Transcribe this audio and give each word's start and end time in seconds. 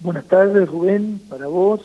Buenas 0.00 0.26
tardes, 0.26 0.68
Rubén, 0.68 1.20
para 1.28 1.46
vos, 1.46 1.80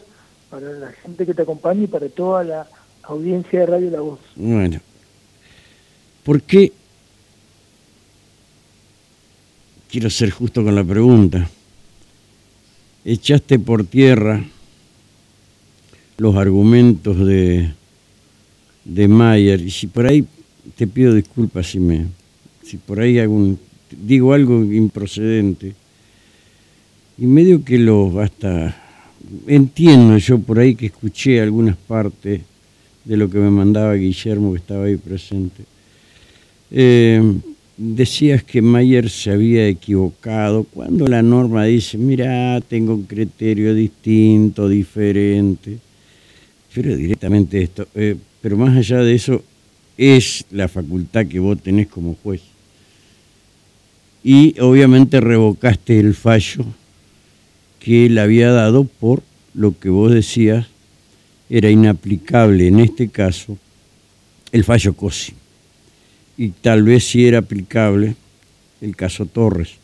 para 0.50 0.70
la 0.74 0.92
gente 0.92 1.26
que 1.26 1.34
te 1.34 1.44
acompaña 1.44 1.84
y 1.84 1.88
para 1.88 2.10
toda 2.10 2.44
la 2.44 2.68
audiencia 3.04 3.62
de 3.62 3.66
Radio 3.66 3.90
La 3.90 4.02
Voz. 4.02 4.20
Bueno, 4.36 4.80
¿por 6.24 6.42
qué? 6.42 6.72
Quiero 9.90 10.10
ser 10.10 10.32
justo 10.32 10.64
con 10.64 10.76
la 10.76 10.84
pregunta. 10.84 11.50
Echaste 13.04 13.60
por 13.60 13.84
tierra 13.86 14.44
los 16.18 16.36
argumentos 16.36 17.18
de, 17.26 17.74
de 18.86 19.08
Mayer, 19.08 19.60
y 19.62 19.72
si 19.72 19.88
por 19.88 20.06
ahí 20.06 20.26
te 20.76 20.86
pido 20.86 21.14
disculpas 21.14 21.68
si 21.68 21.80
me 21.80 22.06
si 22.64 22.78
por 22.78 23.00
ahí 23.00 23.18
algún 23.18 23.60
digo 23.90 24.34
algo 24.34 24.64
improcedente 24.64 25.74
y 27.22 27.28
medio 27.28 27.64
que 27.64 27.78
lo 27.78 28.20
hasta 28.20 28.76
entiendo 29.46 30.18
yo 30.18 30.40
por 30.40 30.58
ahí 30.58 30.74
que 30.74 30.88
escuché 30.88 31.40
algunas 31.40 31.78
partes 31.78 32.42
de 33.06 33.16
lo 33.16 33.30
que 33.30 33.38
me 33.38 33.52
mandaba 33.52 33.94
Guillermo 33.94 34.54
que 34.54 34.58
estaba 34.58 34.86
ahí 34.86 34.98
presente. 34.98 35.64
Eh, 36.72 37.22
decías 37.78 38.44
que 38.44 38.64
Mayer 38.64 39.08
se 39.08 39.30
había 39.30 39.68
equivocado. 39.68 40.64
Cuando 40.64 41.08
la 41.08 41.22
norma 41.22 41.66
dice 41.66 42.00
mira 42.00 42.60
tengo 42.62 42.96
un 42.96 43.04
criterio 43.04 43.76
distinto 43.76 44.68
diferente 44.68 45.78
pero 46.74 46.96
directamente 46.96 47.62
esto 47.62 47.88
eh, 47.94 48.16
pero 48.42 48.58
más 48.58 48.76
allá 48.76 48.98
de 49.04 49.14
eso 49.14 49.44
es 49.96 50.44
la 50.50 50.68
facultad 50.68 51.28
que 51.28 51.40
vos 51.40 51.62
tenés 51.62 51.86
como 51.86 52.16
juez. 52.24 52.42
Y 54.24 54.60
obviamente 54.60 55.22
revocaste 55.22 56.00
el 56.00 56.16
fallo 56.16 56.66
que 57.82 58.06
él 58.06 58.18
había 58.18 58.52
dado 58.52 58.86
por 58.86 59.24
lo 59.54 59.78
que 59.78 59.90
vos 59.90 60.14
decías 60.14 60.68
era 61.50 61.70
inaplicable 61.70 62.68
en 62.68 62.80
este 62.80 63.10
caso 63.10 63.58
el 64.54 64.64
fallo 64.64 64.94
COSI 64.94 65.34
y 66.38 66.50
tal 66.50 66.84
vez 66.84 67.04
sí 67.04 67.28
era 67.28 67.40
aplicable 67.40 68.16
el 68.82 68.96
caso 68.96 69.26
Torres. 69.26 69.76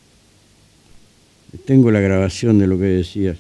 Tengo 1.66 1.92
la 1.92 2.00
grabación 2.00 2.60
de 2.60 2.68
lo 2.68 2.78
que 2.78 2.86
decías, 2.86 3.38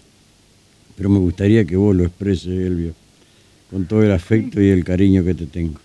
pero 0.96 1.10
me 1.10 1.20
gustaría 1.20 1.66
que 1.66 1.76
vos 1.76 1.96
lo 1.96 2.04
expreses, 2.04 2.48
Elvio, 2.48 2.94
con 3.72 3.86
todo 3.86 4.04
el 4.04 4.12
afecto 4.12 4.62
y 4.62 4.70
el 4.70 4.84
cariño 4.84 5.24
que 5.24 5.34
te 5.34 5.46
tengo. 5.46 5.80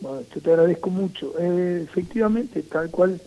Bueno, 0.00 0.22
yo 0.34 0.40
te 0.40 0.50
agradezco 0.50 0.90
mucho. 0.90 1.34
Eh, 1.38 1.84
efectivamente, 1.84 2.62
tal 2.62 2.90
cual 2.90 3.20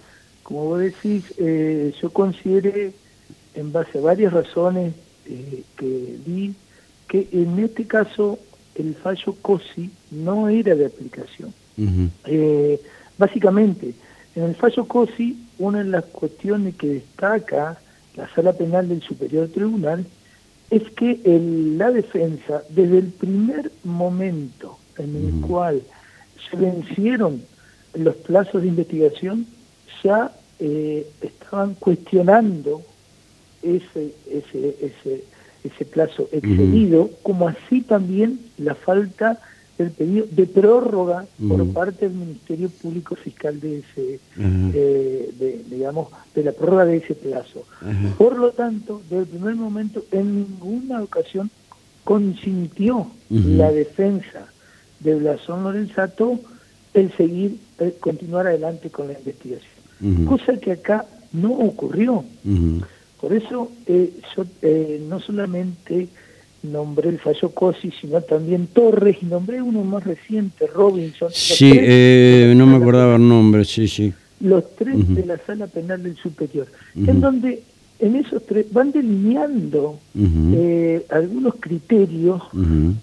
como 0.44 0.66
vos 0.66 0.80
decís, 0.80 1.24
eh, 1.38 1.94
yo 2.02 2.10
consideré, 2.12 2.94
en 3.56 3.72
base 3.72 3.98
a 3.98 4.02
varias 4.02 4.34
razones 4.34 4.94
eh, 5.26 5.64
que 5.78 6.18
vi, 6.26 6.54
que 7.08 7.28
en 7.32 7.60
este 7.60 7.86
caso 7.86 8.40
el 8.76 8.96
fallo 8.96 9.36
COSI 9.42 9.90
no 10.12 10.50
era 10.50 10.76
de 10.76 10.86
aplicación. 10.86 11.54
Eh, 12.26 12.80
básicamente, 13.18 13.94
en 14.36 14.44
el 14.44 14.56
fallo 14.56 14.86
COSI, 14.86 15.48
una 15.60 15.80
de 15.80 15.90
las 15.90 16.06
cuestiones 16.06 16.76
que 16.76 16.88
destaca 16.88 17.78
la 18.16 18.30
Sala 18.34 18.54
Penal 18.54 18.90
del 18.90 19.02
Superior 19.02 19.48
Tribunal 19.50 20.06
es 20.70 20.84
que 20.92 21.20
la 21.78 21.92
defensa, 21.92 22.64
desde 22.70 22.98
el 22.98 23.08
primer 23.08 23.72
momento 23.84 24.78
en 24.98 25.16
el 25.16 25.48
cual 25.48 25.82
se 26.50 26.58
vencieron 26.58 27.42
los 27.94 28.16
plazos 28.16 28.62
de 28.62 28.70
investigación, 28.70 29.46
ya 30.04 30.32
eh, 30.60 31.08
estaban 31.22 31.76
cuestionando 31.76 32.82
ese, 33.66 34.14
ese, 34.30 34.76
ese, 34.82 35.24
ese 35.64 35.86
plazo 35.86 36.30
excedido, 36.32 37.10
como 37.24 37.48
así 37.48 37.82
también 37.82 38.40
la 38.58 38.76
falta 38.76 39.40
del 39.78 39.92
pedido 39.92 40.26
de 40.32 40.46
prórroga 40.46 41.26
por 41.50 41.68
parte 41.74 42.08
del 42.08 42.18
Ministerio 42.18 42.70
Público 42.70 43.16
Fiscal 43.16 43.60
de 43.60 43.80
ese, 43.80 44.20
eh, 44.38 45.34
de, 45.38 45.62
digamos, 45.70 46.08
de 46.34 46.44
la 46.44 46.54
prórroga 46.54 46.86
de 46.86 46.98
ese 46.98 47.14
plazo. 47.14 47.66
Por 48.18 48.38
lo 48.38 48.52
tanto, 48.52 49.02
desde 49.10 49.24
el 49.24 49.28
primer 49.28 49.56
momento, 49.56 50.06
en 50.12 50.36
ninguna 50.36 51.04
ocasión 51.04 51.52
consintió 52.04 53.08
la 53.30 53.72
defensa 53.72 54.48
de 55.02 55.16
Blasón 55.16 55.64
Lorenzato 55.64 56.40
el 56.94 57.12
seguir, 57.18 57.58
el 57.80 57.94
continuar 57.96 58.48
adelante 58.48 58.90
con 58.90 59.08
la 59.08 59.14
investigación 59.18 59.76
cosa 60.26 60.58
que 60.58 60.74
acá 60.74 61.06
no 61.32 61.52
ocurrió. 61.52 62.24
Por 63.26 63.34
eso 63.34 63.72
eh, 63.88 64.12
yo 64.38 64.46
eh, 64.62 65.02
no 65.10 65.20
solamente 65.20 66.10
nombré 66.62 67.10
el 67.10 67.18
fallo 67.18 67.50
Cosi, 67.50 67.90
sino 68.00 68.22
también 68.22 68.68
Torres, 68.68 69.18
y 69.20 69.26
nombré 69.26 69.64
uno 69.64 69.84
más 69.84 70.04
reciente, 70.04 70.68
Robinson. 70.68 71.32
Sí, 71.34 71.72
eh, 71.74 72.54
no 72.56 72.68
me 72.68 72.76
acordaba 72.76 73.16
el 73.16 73.28
nombre, 73.28 73.66
sí, 73.66 73.88
sí. 73.88 74.14
Los 74.42 74.76
tres 74.76 75.16
de 75.16 75.26
la 75.26 75.40
Sala 75.40 75.66
Penal 75.66 76.04
del 76.04 76.16
Superior, 76.18 76.68
en 76.96 77.20
donde 77.20 77.64
en 78.00 78.16
esos 78.18 78.46
tres 78.46 78.66
van 78.72 78.92
delineando 78.92 80.00
eh, 80.18 81.06
algunos 81.10 81.56
criterios, 81.60 82.42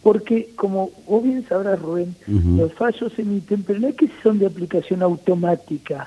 porque 0.03 0.51
como 0.55 0.91
vos 1.07 1.23
bien 1.23 1.45
sabrás, 1.49 1.81
Rubén, 1.81 2.15
los 2.27 2.73
fallos 2.75 3.13
se 3.15 3.23
emiten, 3.23 3.63
pero 3.63 3.81
no 3.81 3.89
es 3.89 3.95
que 3.95 4.09
son 4.23 4.39
de 4.39 4.47
aplicación 4.47 5.03
automática, 5.03 6.07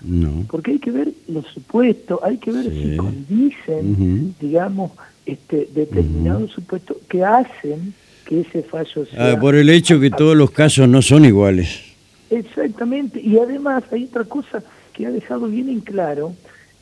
porque 0.50 0.72
hay 0.72 0.80
que 0.80 0.92
ver 0.92 1.12
los 1.28 1.46
supuestos, 1.48 2.20
hay 2.24 2.38
que 2.38 2.52
ver 2.52 2.66
si 2.66 2.98
condicen, 2.98 4.36
digamos, 4.40 4.92
este 5.26 5.68
determinados 5.74 6.52
supuestos 6.52 6.98
que 7.10 7.24
hacen 7.24 7.94
que 8.26 8.42
ese 8.42 8.64
fallo 8.64 9.06
sea... 9.06 9.34
Ah, 9.34 9.40
por 9.40 9.56
el 9.56 9.70
hecho 9.70 10.00
que 10.00 10.10
todos 10.10 10.36
los 10.36 10.52
casos 10.52 10.88
no 10.88 11.02
son 11.02 11.26
iguales. 11.26 11.82
Exactamente, 12.30 13.22
y 13.22 13.38
además 13.38 13.84
hay 13.92 14.06
otra 14.06 14.24
cosa 14.26 14.64
que 14.94 15.06
ha 15.06 15.12
dejado 15.12 15.48
bien 15.48 15.70
en 15.70 15.80
claro, 15.80 16.34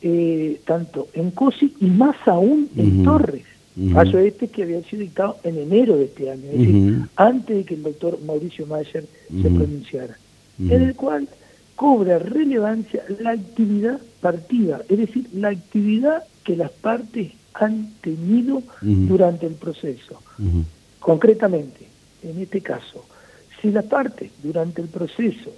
eh, 0.06 0.59
tanto 0.66 1.08
en 1.14 1.31
COSI 1.31 1.75
y 1.80 1.86
más 1.86 2.18
aún 2.25 2.69
en 2.75 3.06
Torres. 3.06 3.46
Fallo 3.94 4.19
este 4.19 4.50
que 4.50 4.64
había 4.64 4.84
sido 4.84 5.02
dictado 5.02 5.38
en 5.44 5.58
enero 5.58 5.96
de 5.96 6.06
este 6.06 6.30
año, 6.30 6.44
es 6.52 6.59
decir, 6.59 7.00
antes 7.16 7.58
de 7.58 7.64
que 7.64 7.74
el 7.74 7.84
doctor 7.84 8.19
Mauricio 8.24 8.68
Mayer 8.68 9.06
se 9.42 9.50
pronunciara, 9.50 10.16
en 10.59 10.81
el 10.81 10.94
cual 10.94 11.28
cobra 11.75 12.19
relevancia 12.19 13.02
la 13.19 13.31
actividad 13.31 14.00
partida, 14.22 14.81
es 14.90 14.97
decir, 15.00 15.28
la 15.34 15.50
actividad 15.50 16.24
que 16.44 16.56
las 16.56 16.69
partes 16.69 17.31
han 17.53 17.94
tenido 18.02 18.62
durante 18.81 19.47
el 19.47 19.53
proceso. 19.53 20.22
Concretamente, 21.00 21.88
en 22.22 22.42
este 22.42 22.62
caso, 22.62 23.06
si 23.62 23.72
las 23.72 23.86
partes 23.86 24.31
durante 24.44 24.81
el 24.81 24.90
proceso 24.90 25.52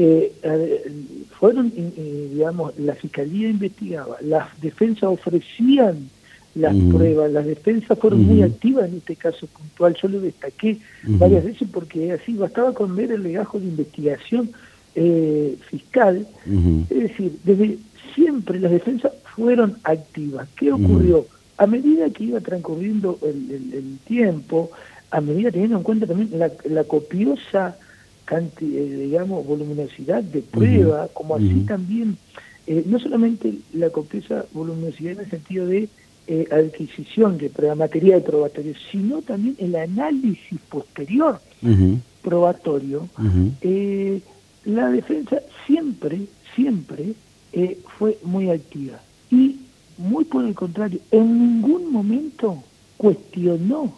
eh, 0.00 0.92
fueron, 1.40 1.72
digamos, 1.74 2.78
la 2.78 2.94
fiscalía 2.94 3.50
investigaba, 3.50 4.16
las 4.20 4.48
defensas 4.60 5.10
ofrecían 5.10 6.08
las 6.54 6.74
pruebas, 6.74 7.32
las 7.32 7.44
defensas 7.44 7.98
fueron 7.98 8.22
muy 8.22 8.42
activas 8.42 8.88
en 8.88 8.98
este 8.98 9.16
caso 9.16 9.48
puntual, 9.48 9.96
yo 10.00 10.08
lo 10.08 10.20
destaqué 10.20 10.78
varias 11.02 11.44
veces 11.44 11.68
porque 11.72 12.12
así 12.12 12.34
bastaba 12.34 12.72
con 12.72 12.94
ver 12.94 13.10
el 13.10 13.24
legajo 13.24 13.58
de 13.58 13.66
investigación 13.66 14.50
eh, 14.94 15.56
fiscal, 15.68 16.26
es 16.46 16.88
decir, 16.88 17.32
desde 17.42 17.78
siempre 18.14 18.60
las 18.60 18.70
defensas 18.70 19.12
fueron 19.34 19.78
activas. 19.82 20.48
¿Qué 20.56 20.72
ocurrió? 20.72 21.26
A 21.56 21.66
medida 21.66 22.08
que 22.10 22.24
iba 22.24 22.40
transcurriendo 22.40 23.18
el, 23.22 23.98
tiempo, 24.06 24.70
a 25.10 25.20
medida 25.20 25.50
teniendo 25.50 25.76
en 25.76 25.82
cuenta 25.82 26.06
también 26.06 26.30
la 26.38 26.84
copiosa 26.84 27.76
eh, 28.30 28.44
digamos, 28.60 29.46
voluminosidad 29.46 30.22
de 30.22 30.42
prueba, 30.42 31.08
como 31.08 31.36
así 31.36 31.64
también, 31.66 32.16
eh, 32.66 32.84
no 32.86 32.98
solamente 32.98 33.54
la 33.72 33.90
copiosa 33.90 34.44
voluminosidad 34.52 35.12
en 35.12 35.20
el 35.20 35.30
sentido 35.30 35.66
de 35.66 35.88
eh, 36.26 36.46
adquisición 36.50 37.38
de 37.38 37.48
prueba, 37.48 37.74
material 37.74 38.22
probatorio, 38.22 38.74
sino 38.92 39.22
también 39.22 39.56
el 39.58 39.74
análisis 39.76 40.58
posterior 40.68 41.40
probatorio, 42.22 43.08
la 44.64 44.90
defensa 44.90 45.40
siempre, 45.66 46.26
siempre 46.54 47.14
fue 47.98 48.18
muy 48.22 48.50
activa. 48.50 49.00
Y 49.30 49.60
muy 49.96 50.24
por 50.24 50.44
el 50.44 50.54
contrario, 50.54 51.00
en 51.10 51.38
ningún 51.38 51.90
momento 51.90 52.62
cuestionó 52.98 53.94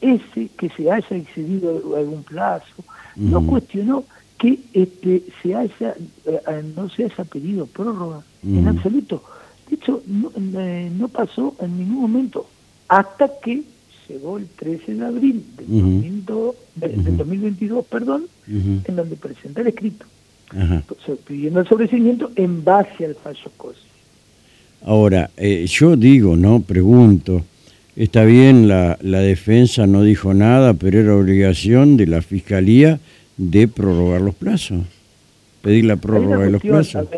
ese 0.00 0.48
que 0.58 0.68
se 0.70 0.90
haya 0.90 1.16
excedido 1.16 1.96
algún 1.96 2.22
plazo, 2.22 2.84
no 3.16 3.46
cuestionó 3.46 4.04
que 4.38 4.58
este 4.72 5.22
se 5.42 5.54
haya 5.54 5.94
eh, 6.26 6.62
no 6.76 6.88
se 6.90 7.04
haya 7.04 7.24
pedido 7.24 7.66
prórroga 7.66 8.22
en 8.44 8.68
absoluto. 8.68 9.22
De 9.68 9.76
hecho, 9.76 10.02
eh, 10.06 10.90
no, 10.96 11.08
pasó 11.08 11.56
en 11.60 11.78
ningún 11.78 12.02
momento 12.02 12.46
hasta 12.88 13.30
que 13.42 13.62
llegó 14.08 14.38
el 14.38 14.46
13 14.46 14.94
de 14.94 15.04
abril 15.04 15.44
del, 15.56 17.16
2022, 17.16 17.84
perdón, 17.86 18.26
en 18.46 18.94
donde 18.94 19.16
presenta 19.16 19.62
el 19.62 19.68
escrito, 19.68 20.06
pidiendo 21.26 21.60
el 21.60 21.68
sobrecimiento 21.68 22.30
en 22.36 22.62
base 22.62 23.06
al 23.06 23.16
fallo 23.16 23.50
COSI. 23.56 23.80
Ahora, 24.84 25.30
eh, 25.36 25.66
yo 25.66 25.96
digo, 25.96 26.36
no, 26.36 26.60
pregunto, 26.60 27.42
está 27.96 28.24
bien, 28.24 28.68
la, 28.68 28.98
la 29.00 29.20
defensa 29.20 29.86
no 29.86 30.02
dijo 30.02 30.34
nada, 30.34 30.74
pero 30.74 31.00
era 31.00 31.16
obligación 31.16 31.96
de 31.96 32.06
la 32.06 32.22
fiscalía 32.22 33.00
de 33.36 33.68
prorrogar 33.68 34.20
los 34.20 34.34
plazos, 34.34 34.84
pedir 35.62 35.86
la 35.86 35.96
prórroga 35.96 36.44
de 36.44 36.50
los 36.50 36.62
plazos. 36.62 37.08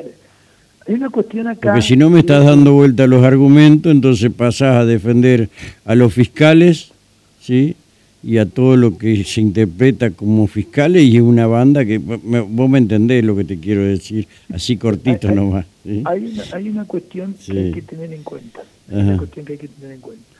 hay 0.86 0.94
una 0.94 1.10
cuestión 1.10 1.48
acá. 1.48 1.72
Porque 1.72 1.82
si 1.82 1.96
no 1.96 2.10
me 2.10 2.20
estás 2.20 2.44
dando 2.44 2.72
vuelta 2.72 3.04
a 3.04 3.06
los 3.06 3.24
argumentos, 3.24 3.92
entonces 3.92 4.30
pasás 4.32 4.76
a 4.76 4.84
defender 4.84 5.48
a 5.84 5.94
los 5.94 6.14
fiscales, 6.14 6.92
¿sí? 7.40 7.76
y 8.22 8.38
a 8.38 8.46
todo 8.46 8.76
lo 8.76 8.98
que 8.98 9.22
se 9.24 9.40
interpreta 9.40 10.10
como 10.10 10.48
fiscales 10.48 11.04
y 11.04 11.16
es 11.16 11.22
una 11.22 11.46
banda 11.46 11.84
que 11.84 11.98
vos 11.98 12.68
me 12.68 12.78
entendés 12.78 13.24
lo 13.24 13.36
que 13.36 13.44
te 13.44 13.58
quiero 13.58 13.84
decir, 13.84 14.26
así 14.52 14.76
cortito 14.76 15.30
nomás. 15.30 15.66
Hay, 16.04 16.24
una, 16.24 16.42
hay 16.52 16.68
una 16.68 16.84
cuestión 16.84 17.34
que 17.34 17.52
hay 17.52 17.72
que 17.72 17.82
tener 17.82 18.12
en 18.12 18.22
cuenta. 18.22 18.60
una 18.88 19.16
cuestión 19.18 19.46
que 19.46 19.52
hay 19.52 19.58
que 19.58 19.68
tener 19.68 19.92
en 19.94 20.00
cuenta. 20.00 20.37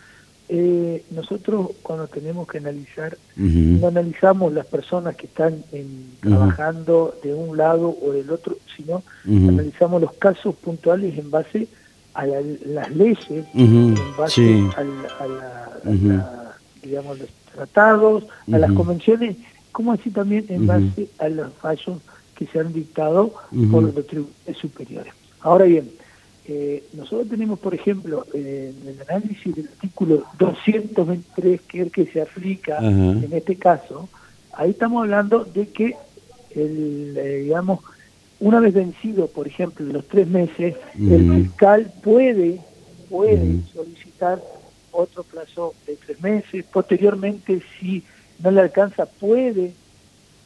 Eh, 0.51 1.05
nosotros 1.11 1.73
cuando 1.83 2.07
tenemos 2.07 2.49
que 2.49 2.57
analizar, 2.57 3.19
no 3.37 3.89
analizamos 3.89 4.53
las 4.53 4.65
personas 4.65 5.15
que 5.15 5.27
están 5.27 5.63
trabajando 6.21 7.15
de 7.23 7.35
un 7.35 7.57
lado 7.57 7.95
o 8.03 8.13
del 8.13 8.31
otro, 8.31 8.57
sino 8.75 9.03
analizamos 9.27 10.01
los 10.01 10.15
casos 10.15 10.55
puntuales 10.55 11.19
en 11.19 11.31
base 11.31 11.69
a 12.15 12.25
las 12.27 12.91
leyes, 12.97 13.45
en 13.55 13.95
base 14.17 14.65
a, 14.75 14.85
la, 14.85 16.57
digamos, 16.83 17.19
tratados, 17.55 18.25
a 18.51 18.59
las 18.59 18.73
convenciones, 18.73 19.37
como 19.71 19.93
así 19.93 20.11
también 20.11 20.47
en 20.49 20.67
base 20.67 21.11
a 21.19 21.29
los 21.29 21.53
fallos 21.55 21.99
que 22.35 22.47
se 22.47 22.59
han 22.59 22.73
dictado 22.73 23.35
por 23.71 23.83
los 23.83 24.07
tribunales 24.07 24.57
superiores. 24.59 25.13
Ahora 25.41 25.67
bien, 25.67 25.91
eh, 26.51 26.83
nosotros 26.95 27.29
tenemos, 27.29 27.59
por 27.59 27.75
ejemplo, 27.75 28.25
en 28.33 28.75
el 28.87 28.97
análisis 29.07 29.55
del 29.55 29.69
artículo 29.69 30.25
223, 30.39 31.61
que 31.61 31.79
es 31.79 31.85
el 31.85 31.93
que 31.93 32.07
se 32.07 32.23
aplica 32.23 32.79
en 32.79 33.29
este 33.33 33.57
caso, 33.57 34.09
ahí 34.55 34.71
estamos 34.71 35.03
hablando 35.03 35.45
de 35.45 35.69
que, 35.69 35.95
el, 36.55 37.15
eh, 37.19 37.43
digamos, 37.43 37.81
una 38.41 38.61
vez 38.61 38.73
vencido, 38.73 39.27
por 39.27 39.47
ejemplo, 39.47 39.85
los 39.85 40.09
tres 40.09 40.27
meses, 40.27 40.75
el 40.99 41.45
fiscal 41.45 41.93
puede, 42.03 42.61
puede 43.11 43.61
solicitar 43.75 44.43
otro 44.91 45.25
plazo 45.25 45.75
de 45.87 45.97
tres 45.97 46.23
meses. 46.23 46.65
Posteriormente, 46.73 47.61
si 47.79 48.05
no 48.43 48.51
le 48.51 48.63
alcanza, 48.63 49.05
puede 49.05 49.75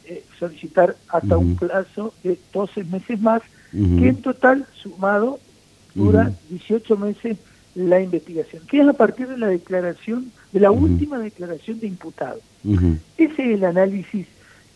eh, 0.05 0.25
solicitar 0.37 0.97
hasta 1.07 1.37
un 1.37 1.55
plazo 1.55 2.13
de 2.23 2.37
12 2.51 2.83
meses 2.83 3.21
más, 3.21 3.41
que 3.71 4.09
en 4.09 4.21
total, 4.21 4.67
sumado, 4.75 5.39
dura 5.95 6.31
18 6.49 6.97
meses 6.97 7.37
la 7.75 7.99
investigación, 7.99 8.63
que 8.67 8.81
es 8.81 8.87
a 8.87 8.93
partir 8.93 9.27
de 9.27 9.37
la 9.37 9.47
declaración, 9.47 10.31
de 10.51 10.59
la 10.59 10.71
última 10.71 11.17
declaración 11.17 11.79
de 11.79 11.87
imputado. 11.87 12.39
Ese 13.17 13.33
es 13.33 13.39
el 13.39 13.63
análisis 13.63 14.27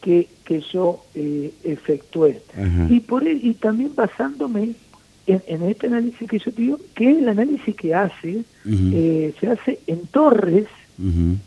que, 0.01 0.27
que 0.43 0.61
yo 0.61 1.03
eh, 1.13 1.53
efectué. 1.63 2.41
Y, 2.89 2.99
por 3.01 3.27
y 3.27 3.53
también 3.53 3.91
basándome 3.95 4.73
en, 5.27 5.63
este 5.63 5.87
análisis 5.87 6.27
que 6.27 6.39
yo 6.39 6.51
digo, 6.51 6.79
que 6.95 7.11
es 7.11 7.17
el 7.17 7.29
análisis 7.29 7.75
que 7.75 7.93
hace, 7.93 8.43
eh, 8.65 9.33
se 9.39 9.47
hace 9.47 9.79
en 9.87 10.07
Torres, 10.07 10.67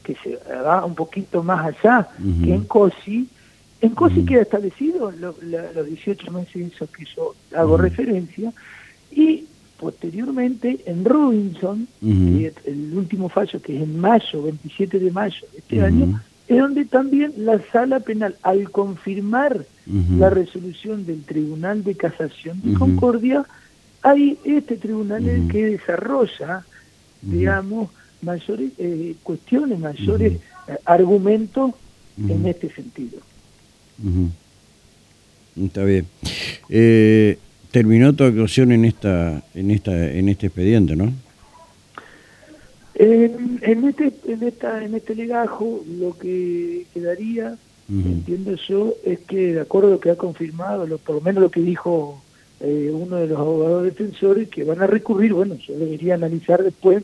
que 0.04 0.14
se 0.22 0.38
va 0.62 0.84
un 0.84 0.94
poquito 0.94 1.42
más 1.42 1.66
allá 1.66 2.08
que 2.44 2.54
en 2.54 2.64
COSI. 2.64 3.26
En 3.80 3.90
COSI 3.90 4.24
queda 4.24 4.42
establecido 4.42 5.10
los 5.10 5.40
18 5.40 6.30
meses 6.30 6.72
esos 6.72 6.90
que 6.90 7.04
yo 7.16 7.34
hago 7.56 7.76
referencia, 7.76 8.52
y 9.10 9.46
posteriormente 9.80 10.80
en 10.84 11.06
Robinson, 11.06 11.88
el 12.02 12.92
último 12.94 13.30
fallo 13.30 13.62
que 13.62 13.76
es 13.76 13.82
en 13.82 13.98
mayo, 13.98 14.42
27 14.42 14.98
de 14.98 15.10
mayo 15.10 15.46
de 15.52 15.58
este 15.58 15.82
año, 15.82 16.20
es 16.46 16.58
donde 16.58 16.84
también 16.84 17.32
la 17.38 17.58
sala 17.72 18.00
penal, 18.00 18.36
al 18.42 18.70
confirmar 18.70 19.64
la 20.18 20.28
resolución 20.28 21.06
del 21.06 21.22
Tribunal 21.22 21.82
de 21.82 21.94
Casación 21.94 22.60
de 22.62 22.74
Concordia, 22.74 23.46
hay 24.02 24.38
este 24.44 24.76
tribunal 24.76 25.24
que 25.50 25.66
desarrolla, 25.66 26.64
digamos, 27.22 27.90
mayores 28.20 28.72
eh, 28.78 29.14
cuestiones, 29.22 29.78
mayores 29.78 30.34
eh, 30.34 30.76
argumentos 30.84 31.72
en 32.18 32.46
este 32.46 32.70
sentido. 32.70 33.18
Está 35.56 35.84
bien. 35.84 36.06
Eh, 36.68 37.38
terminó 37.70 38.12
tu 38.14 38.24
actuación 38.24 38.72
en 38.72 38.84
esta, 38.84 39.42
en 39.54 39.70
esta, 39.70 40.12
en 40.12 40.28
este 40.28 40.46
expediente, 40.46 40.96
¿no? 40.96 41.12
En, 42.94 43.88
este, 43.88 44.12
en 44.26 44.42
esta, 44.42 44.84
en 44.84 44.94
este 44.94 45.14
legajo, 45.14 45.82
lo 45.98 46.18
que 46.18 46.84
quedaría, 46.92 47.56
entiendo 47.88 48.54
yo, 48.68 48.94
es 49.04 49.20
que 49.20 49.54
de 49.54 49.60
acuerdo 49.60 49.88
a 49.88 49.92
lo 49.92 50.00
que 50.00 50.10
ha 50.10 50.16
confirmado, 50.16 50.86
lo, 50.86 50.98
por 50.98 51.14
lo 51.16 51.20
menos 51.22 51.42
lo 51.42 51.50
que 51.50 51.62
dijo 51.62 52.22
eh, 52.60 52.90
uno 52.92 53.16
de 53.16 53.26
los 53.26 53.38
abogados 53.38 53.84
defensores 53.84 54.48
que 54.48 54.64
van 54.64 54.82
a 54.82 54.86
recurrir, 54.86 55.32
bueno, 55.32 55.56
yo 55.66 55.78
debería 55.78 56.14
analizar 56.14 56.62
después 56.62 57.02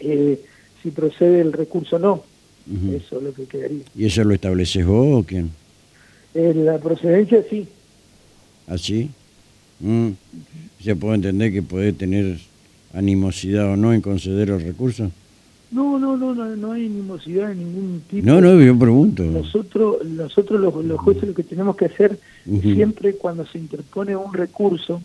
eh, 0.00 0.38
si 0.82 0.90
procede 0.90 1.40
el 1.40 1.52
recurso 1.52 1.96
o 1.96 1.98
no. 1.98 2.22
Eso 2.94 3.18
es 3.18 3.22
lo 3.22 3.32
que 3.32 3.44
quedaría. 3.44 3.84
¿Y 3.94 4.06
eso 4.06 4.22
lo 4.24 4.34
estableces 4.34 4.84
vos 4.84 5.22
o 5.22 5.26
quién? 5.26 5.50
Eh, 6.34 6.52
la 6.54 6.78
procedencia 6.78 7.42
sí. 7.48 7.66
¿Así? 8.66 9.08
¿Ah, 9.10 9.15
mm. 9.80 10.10
¿Se 10.82 10.94
puede 10.94 11.16
entender 11.16 11.52
que 11.52 11.62
puede 11.62 11.92
tener 11.92 12.38
animosidad 12.94 13.72
o 13.72 13.76
no 13.76 13.92
en 13.92 14.00
conceder 14.00 14.50
el 14.50 14.62
recurso? 14.62 15.10
No, 15.70 15.98
no, 15.98 16.16
no, 16.16 16.32
no, 16.34 16.54
no 16.54 16.72
hay 16.72 16.86
animosidad 16.86 17.48
de 17.48 17.56
ningún 17.56 18.00
tipo. 18.08 18.24
No, 18.24 18.40
no, 18.40 18.60
yo 18.60 18.78
pregunto. 18.78 19.24
Nosotros, 19.24 20.06
nosotros 20.06 20.60
los, 20.60 20.84
los 20.84 21.00
jueces 21.00 21.24
lo 21.24 21.34
que 21.34 21.42
tenemos 21.42 21.76
que 21.76 21.86
hacer 21.86 22.18
siempre 22.62 23.14
cuando 23.14 23.44
se 23.46 23.58
interpone 23.58 24.14
un 24.14 24.32
recurso, 24.32 25.02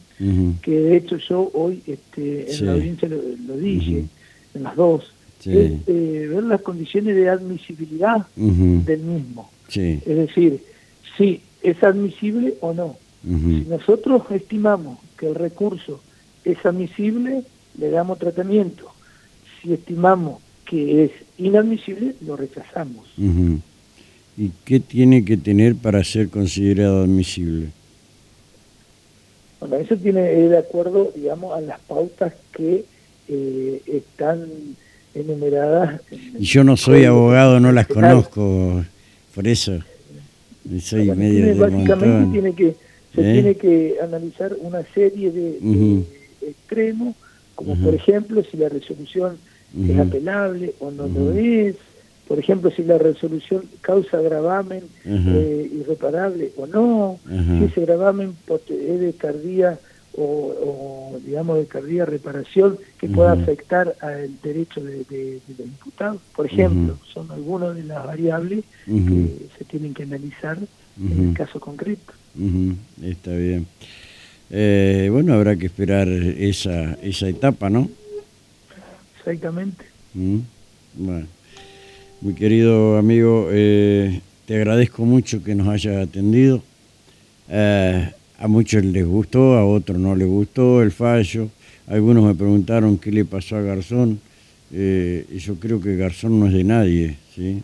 que 0.62 0.72
de 0.72 0.98
hecho 0.98 1.18
yo 1.18 1.50
hoy 1.56 1.82
este, 1.88 2.54
en 2.54 2.66
la 2.68 2.74
audiencia 2.74 3.10
lo, 3.10 3.58
dije, 3.58 4.06
en 4.54 4.64
las 4.64 4.76
dos, 4.76 5.12
es 5.44 5.72
eh, 5.88 6.30
ver 6.32 6.44
las 6.44 6.62
condiciones 6.62 7.16
de 7.16 7.28
admisibilidad 7.28 8.28
del 8.36 9.00
mismo. 9.00 9.50
Es 9.68 10.06
decir, 10.06 10.62
si 11.18 11.42
es 11.64 11.84
admisible 11.84 12.56
o 12.62 12.74
no. 12.74 12.98
Si 13.24 13.66
nosotros 13.70 14.24
estimamos 14.32 14.98
que 15.18 15.28
el 15.28 15.36
recurso 15.36 16.02
es 16.44 16.66
admisible, 16.66 17.44
le 17.78 17.90
damos 17.90 18.18
tratamiento. 18.18 18.92
Si 19.62 19.74
estimamos 19.74 20.42
que 20.66 21.06
es 21.06 21.12
inadmisible, 21.38 22.16
lo 22.26 22.36
rechazamos. 22.36 23.06
¿Y 24.38 24.50
qué 24.66 24.80
tiene 24.80 25.24
que 25.24 25.38
tener 25.38 25.76
para 25.76 26.04
ser 26.04 26.30
considerado 26.30 27.04
admisible? 27.04 27.68
Bueno, 29.60 29.76
eso 29.76 29.96
tiene 29.98 30.22
de 30.22 30.58
acuerdo, 30.58 31.12
digamos, 31.16 31.56
a 31.56 31.62
las 31.62 31.80
pautas 31.82 32.34
que 32.52 32.86
eh, 33.28 33.82
están 33.86 34.48
enumeradas. 35.14 36.02
Y 36.40 36.46
yo 36.46 36.64
no 36.64 36.76
soy 36.76 37.06
abogado, 37.06 37.60
no 37.60 37.72
las 37.72 37.86
conozco, 37.86 38.84
por 39.36 39.48
eso 39.48 39.80
soy 40.80 41.12
medio 41.12 41.56
Básicamente 41.58 42.32
tiene 42.32 42.54
que, 42.54 42.76
se 43.14 43.22
¿Eh? 43.22 43.34
tiene 43.34 43.56
que 43.56 43.98
analizar 44.02 44.56
una 44.60 44.84
serie 44.94 45.32
de, 45.32 46.04
extremos, 46.42 47.16
como 47.56 47.76
por 47.76 47.94
ejemplo 47.94 48.44
si 48.44 48.58
la 48.58 48.70
resolución 48.70 49.38
es 49.78 50.00
apelable 50.00 50.74
o 50.80 50.92
no 50.92 51.08
lo 51.08 51.32
es, 51.34 51.76
por 52.32 52.40
ejemplo, 52.40 52.72
si 52.72 52.84
la 52.84 52.98
resolución 52.98 53.64
causa 53.82 54.22
gravamen 54.22 54.84
eh, 55.04 55.70
irreparable 55.74 56.54
o 56.56 56.66
no, 56.66 57.20
si 57.28 57.66
ese 57.66 57.82
gravamen 57.82 58.38
es 58.48 59.00
de 59.02 59.14
cardía 59.18 59.78
o, 60.18 61.20
digamos 61.26 61.58
de 61.58 61.66
cardía 61.66 62.06
reparación 62.06 62.78
que 62.98 63.10
pueda 63.10 63.34
afectar 63.34 63.98
al 64.00 64.42
derecho 64.42 64.82
de, 64.82 65.04
de, 65.10 65.42
los 65.58 65.68
imputados, 65.68 66.22
por 66.34 66.46
ejemplo, 66.46 66.98
son 67.14 67.30
algunas 67.32 67.76
de 67.76 67.84
las 67.84 68.06
variables 68.06 68.64
que 68.86 69.48
se 69.58 69.66
tienen 69.66 69.94
que 69.94 70.04
analizar 70.04 70.58
en 71.00 71.30
el 71.30 71.34
caso 71.34 71.60
concreto. 71.60 72.14
Está 73.04 73.32
bien. 73.32 73.68
Eh, 74.50 75.10
bueno, 75.12 75.34
habrá 75.34 75.56
que 75.56 75.68
esperar 75.68 76.08
esa, 76.10 76.94
esa 77.02 77.30
etapa, 77.30 77.70
¿no? 77.70 77.90
Exactamente. 79.18 79.86
Mm, 80.14 80.40
bueno, 80.96 81.28
mi 82.22 82.34
querido 82.34 82.98
amigo, 82.98 83.48
eh, 83.52 84.22
te 84.46 84.56
agradezco 84.56 85.06
mucho 85.06 85.44
que 85.44 85.56
nos 85.56 85.68
hayas 85.68 86.08
atendido. 86.08 86.62
Eh, 87.50 88.12
a 88.38 88.48
muchos 88.48 88.84
les 88.84 89.06
gustó, 89.06 89.56
a 89.56 89.66
otros 89.66 90.00
no 90.00 90.16
les 90.16 90.28
gustó 90.28 90.82
el 90.82 90.92
fallo. 90.92 91.50
Algunos 91.88 92.24
me 92.24 92.36
preguntaron 92.36 92.98
qué 92.98 93.12
le 93.12 93.24
pasó 93.24 93.58
a 93.58 93.62
Garzón. 93.62 94.20
Eh, 94.74 95.26
yo 95.38 95.56
creo 95.56 95.80
que 95.80 95.96
Garzón 95.96 96.40
no 96.40 96.48
es 96.48 96.54
de 96.54 96.64
nadie, 96.64 97.18
¿sí? 97.36 97.62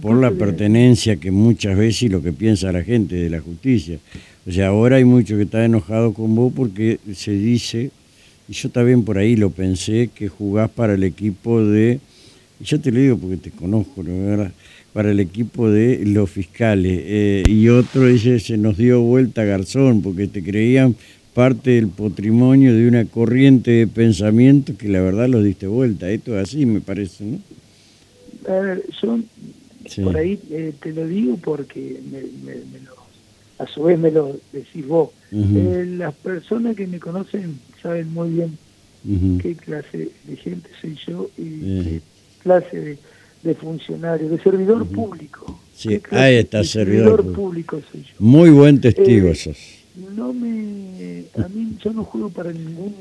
Por, 0.00 0.20
la 0.20 0.30
pertenencia 0.30 1.16
que 1.16 1.30
muchas 1.30 1.76
veces 1.76 2.04
y 2.04 2.08
lo 2.08 2.22
que 2.22 2.32
piensa 2.32 2.72
la 2.72 2.82
gente 2.82 3.16
de 3.16 3.30
la 3.30 3.40
justicia. 3.40 3.98
O 4.46 4.52
sea, 4.52 4.68
ahora 4.68 4.96
hay 4.96 5.04
mucho 5.04 5.36
que 5.36 5.42
está 5.42 5.64
enojado 5.64 6.12
con 6.12 6.34
vos 6.34 6.52
porque 6.54 6.98
se 7.14 7.32
dice 7.32 7.90
y 8.48 8.52
yo 8.52 8.68
también 8.68 9.04
por 9.04 9.16
ahí 9.16 9.36
lo 9.36 9.50
pensé, 9.50 10.10
que 10.12 10.28
jugás 10.28 10.68
para 10.68 10.94
el 10.94 11.04
equipo 11.04 11.64
de, 11.64 12.00
y 12.60 12.64
yo 12.64 12.80
te 12.80 12.90
lo 12.90 12.98
digo 12.98 13.16
porque 13.16 13.36
te 13.36 13.50
conozco, 13.50 14.02
¿no? 14.02 14.26
¿verdad? 14.26 14.52
para 14.92 15.10
el 15.10 15.20
equipo 15.20 15.70
de 15.70 16.04
los 16.04 16.30
fiscales. 16.30 17.00
Eh, 17.04 17.42
y 17.46 17.68
otro 17.68 18.06
dice, 18.06 18.40
se 18.40 18.58
nos 18.58 18.76
dio 18.76 19.00
vuelta 19.02 19.44
Garzón, 19.44 20.02
porque 20.02 20.26
te 20.26 20.42
creían 20.42 20.96
parte 21.34 21.70
del 21.70 21.88
patrimonio 21.88 22.74
de 22.74 22.88
una 22.88 23.04
corriente 23.04 23.70
de 23.70 23.86
pensamiento 23.86 24.76
que 24.76 24.88
la 24.88 25.00
verdad 25.00 25.28
lo 25.28 25.42
diste 25.42 25.66
vuelta. 25.66 26.10
Esto 26.10 26.38
es 26.38 26.48
así, 26.48 26.66
me 26.66 26.80
parece, 26.80 27.24
¿no? 27.24 27.38
A 28.50 28.60
ver, 28.60 28.84
yo 29.00 29.18
por 30.02 30.16
ahí 30.16 30.38
eh, 30.50 30.72
te 30.80 30.92
lo 30.92 31.06
digo 31.06 31.36
porque 31.36 32.00
me, 32.10 32.20
lo, 32.80 32.94
a 33.58 33.66
su 33.66 33.84
vez 33.84 33.98
me 33.98 34.10
lo 34.10 34.36
decís 34.52 34.86
vos. 34.86 35.10
Eh, 35.32 35.86
las 35.96 36.14
personas 36.14 36.74
que 36.74 36.86
me 36.86 36.98
conocen 36.98 37.60
saben 37.80 38.12
muy 38.12 38.30
bien 38.30 38.58
qué 39.40 39.54
clase 39.54 40.10
de 40.24 40.36
gente 40.36 40.68
soy 40.80 40.98
yo 41.06 41.30
y 41.38 41.60
qué 41.82 42.00
clase 42.42 42.98
de, 43.42 43.54
funcionario, 43.54 44.28
de 44.28 44.42
servidor 44.42 44.86
público. 44.86 45.60
Sí, 45.74 46.00
ahí 46.10 46.36
está, 46.36 46.64
servidor, 46.64 47.32
público. 47.32 47.80
soy 47.90 48.02
yo. 48.02 48.14
Muy 48.18 48.50
buen 48.50 48.80
testigo 48.80 49.28
eh, 49.28 49.34
sos. 49.34 49.58
No 50.14 50.32
me, 50.32 51.24
a 51.38 51.48
mí 51.48 51.76
yo 51.82 51.92
no 51.92 52.04
juego 52.04 52.30
para 52.30 52.52
ningún 52.52 52.94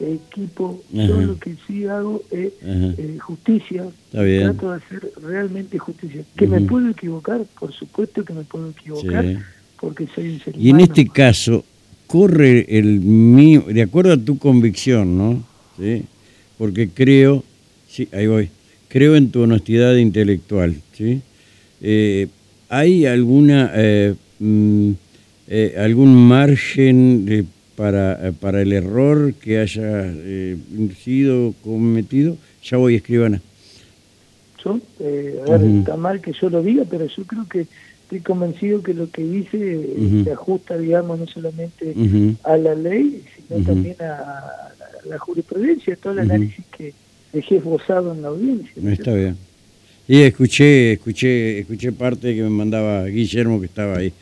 equipo, 0.00 0.82
yo 0.92 1.20
lo 1.20 1.38
que 1.38 1.54
sí 1.66 1.86
hago 1.86 2.22
es 2.30 2.52
eh, 2.62 3.18
justicia, 3.20 3.84
trato 4.10 4.70
de 4.70 4.76
hacer 4.76 5.12
realmente 5.22 5.78
justicia. 5.78 6.22
¿Que 6.36 6.46
me 6.46 6.60
puedo 6.62 6.88
equivocar? 6.88 7.42
Por 7.58 7.72
supuesto 7.72 8.24
que 8.24 8.32
me 8.32 8.44
puedo 8.44 8.70
equivocar, 8.70 9.24
porque 9.78 10.06
soy 10.14 10.30
un 10.30 10.40
ser 10.40 10.56
Y 10.56 10.70
en 10.70 10.80
este 10.80 11.06
caso, 11.08 11.64
corre 12.06 12.66
el 12.78 13.00
mío, 13.00 13.64
de 13.68 13.82
acuerdo 13.82 14.12
a 14.12 14.16
tu 14.16 14.38
convicción, 14.38 15.16
¿no? 15.16 15.44
¿Sí? 15.78 16.04
Porque 16.58 16.88
creo, 16.88 17.44
sí, 17.88 18.08
ahí 18.12 18.26
voy, 18.26 18.50
creo 18.88 19.16
en 19.16 19.30
tu 19.30 19.42
honestidad 19.42 19.96
intelectual, 19.96 20.76
¿sí? 20.92 21.20
Eh, 21.82 22.28
¿Hay 22.68 23.06
alguna, 23.06 23.70
eh, 23.74 24.14
mm, 24.38 24.90
algún 25.76 26.14
margen 26.14 27.24
de 27.24 27.44
para, 27.80 28.28
eh, 28.28 28.32
para 28.38 28.60
el 28.60 28.74
error 28.74 29.32
que 29.32 29.58
haya 29.58 29.80
eh, 30.04 30.58
sido 31.02 31.54
cometido? 31.64 32.36
Ya 32.62 32.76
voy, 32.76 32.96
escribana. 32.96 33.40
Yo, 34.62 34.78
eh, 35.00 35.40
a 35.46 35.52
ver, 35.52 35.78
está 35.78 35.96
mal 35.96 36.20
que 36.20 36.34
yo 36.34 36.50
lo 36.50 36.62
diga, 36.62 36.84
pero 36.90 37.06
yo 37.06 37.24
creo 37.24 37.48
que 37.48 37.66
estoy 38.02 38.20
convencido 38.20 38.82
que 38.82 38.92
lo 38.92 39.10
que 39.10 39.22
hice 39.22 39.88
se 40.24 40.30
ajusta, 40.30 40.76
digamos, 40.76 41.20
no 41.20 41.26
solamente 41.26 41.94
a 42.44 42.58
la 42.58 42.74
ley, 42.74 43.24
sino 43.48 43.64
también 43.64 43.96
a, 44.02 44.74
la 45.08 45.18
jurisprudencia, 45.18 45.96
todo 45.96 46.12
el 46.12 46.18
análisis 46.18 46.62
que 46.76 46.92
dejé 47.32 47.56
esbozado 47.56 48.12
en 48.12 48.20
la 48.20 48.28
audiencia. 48.28 48.92
Está 48.92 49.14
bien. 49.14 49.38
Y 50.06 50.20
escuché, 50.20 50.92
escuché, 50.92 51.60
escuché 51.60 51.92
parte 51.92 52.34
que 52.34 52.42
me 52.42 52.50
mandaba 52.50 53.06
Guillermo 53.06 53.58
que 53.58 53.66
estaba 53.66 53.96
ahí. 53.96 54.12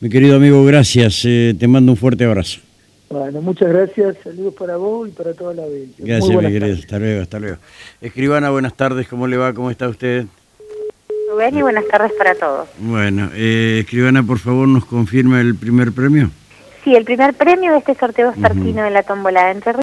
Mi 0.00 0.08
querido 0.08 0.34
amigo, 0.34 0.64
gracias. 0.64 1.22
te 1.22 1.68
mando 1.68 1.92
un 1.92 1.96
fuerte 1.96 2.24
abrazo. 2.24 2.65
Bueno, 3.08 3.40
muchas 3.40 3.68
gracias. 3.68 4.16
Saludos 4.24 4.54
para 4.54 4.76
vos 4.76 5.08
y 5.08 5.12
para 5.12 5.32
toda 5.32 5.54
la 5.54 5.62
audiencia. 5.62 6.04
Gracias, 6.04 6.42
mi 6.42 6.52
querido. 6.52 6.74
Hasta 6.74 6.98
luego, 6.98 7.22
hasta 7.22 7.38
luego. 7.38 7.56
Escribana, 8.00 8.50
buenas 8.50 8.74
tardes. 8.74 9.06
¿Cómo 9.08 9.26
le 9.26 9.36
va? 9.36 9.52
¿Cómo 9.52 9.70
está 9.70 9.88
usted? 9.88 10.26
Rubén 11.30 11.56
y 11.56 11.62
buenas 11.62 11.86
tardes 11.88 12.12
para 12.12 12.34
todos. 12.34 12.68
Bueno, 12.78 13.30
eh, 13.34 13.80
Escribana, 13.82 14.22
por 14.22 14.38
favor, 14.38 14.66
¿nos 14.68 14.84
confirma 14.84 15.40
el 15.40 15.54
primer 15.54 15.92
premio? 15.92 16.30
Sí, 16.84 16.94
el 16.94 17.04
primer 17.04 17.34
premio 17.34 17.72
de 17.72 17.78
este 17.78 17.96
sorteo 17.96 18.32
sartino 18.40 18.84
de 18.84 18.90
la 18.90 19.02
tómbola 19.02 19.46
de 19.46 19.50
Entre 19.52 19.72